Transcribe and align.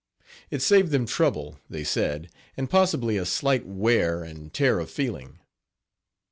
It 0.49 0.63
saved 0.63 0.89
them 0.89 1.05
trouble, 1.05 1.59
they 1.69 1.83
said, 1.83 2.31
and 2.57 2.67
possibly 2.67 3.17
a 3.17 3.23
slight 3.23 3.67
wear 3.67 4.23
and 4.23 4.51
tear 4.51 4.79
of 4.79 4.89
feeling. 4.89 5.37